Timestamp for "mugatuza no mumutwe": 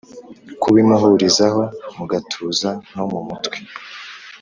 1.97-3.57